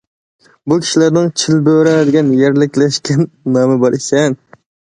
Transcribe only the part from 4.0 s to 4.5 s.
ئىكەن.